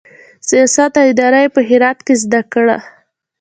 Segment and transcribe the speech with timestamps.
[0.47, 2.77] سیاست او اداره یې په هرات کې زده کړه.